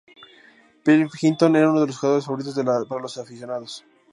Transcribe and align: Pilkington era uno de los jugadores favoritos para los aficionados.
Pilkington 0.83 1.55
era 1.55 1.69
uno 1.69 1.81
de 1.81 1.85
los 1.85 1.99
jugadores 1.99 2.25
favoritos 2.25 2.55
para 2.89 3.01
los 3.03 3.17
aficionados. 3.19 3.85